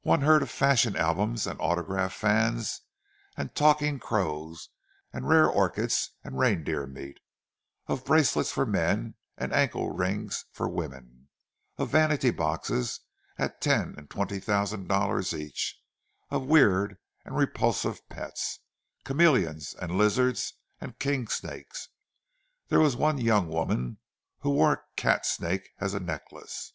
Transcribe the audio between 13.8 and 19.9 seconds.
and twenty thousand dollars each; of weird and repulsive pets, chameleons